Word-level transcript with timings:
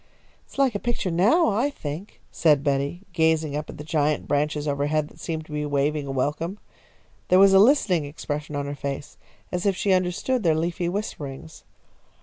"It 0.49 0.53
is 0.53 0.57
like 0.57 0.73
a 0.73 0.79
picture 0.79 1.11
now, 1.11 1.49
I 1.49 1.69
think," 1.69 2.21
said 2.31 2.63
Betty, 2.63 3.01
gazing 3.13 3.55
up 3.55 3.69
at 3.69 3.77
the 3.77 3.83
giant 3.83 4.27
branches 4.27 4.67
overheard 4.67 5.09
that 5.09 5.19
seemed 5.19 5.45
to 5.45 5.51
be 5.51 5.63
waving 5.63 6.07
a 6.07 6.11
welcome. 6.11 6.57
There 7.27 7.37
was 7.37 7.53
a 7.53 7.59
listening 7.59 8.05
expression 8.05 8.55
on 8.55 8.65
her 8.65 8.73
face, 8.73 9.19
as 9.51 9.67
if 9.67 9.75
she 9.75 9.93
understood 9.93 10.41
their 10.41 10.55
leafy 10.55 10.89
whisperings. 10.89 11.65